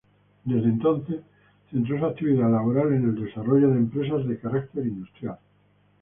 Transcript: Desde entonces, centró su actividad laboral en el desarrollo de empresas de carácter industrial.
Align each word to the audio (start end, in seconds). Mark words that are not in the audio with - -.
Desde 0.45 0.67
entonces, 0.67 1.21
centró 1.69 1.99
su 1.99 2.05
actividad 2.07 2.49
laboral 2.49 2.91
en 2.93 3.03
el 3.03 3.23
desarrollo 3.23 3.69
de 3.69 3.77
empresas 3.77 4.27
de 4.27 4.39
carácter 4.39 4.87
industrial. 4.87 5.37